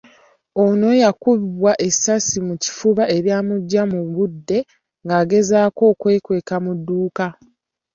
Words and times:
Ono 0.63 0.89
yakubwa 1.03 1.71
essasi 1.87 2.37
mu 2.47 2.55
kifuba 2.63 3.03
eryamuggya 3.15 3.81
mu 3.91 4.01
budde 4.13 4.59
ng’agezaako 5.05 5.81
okwekweka 5.91 6.55
mu 6.65 6.71
dduuka. 6.77 7.27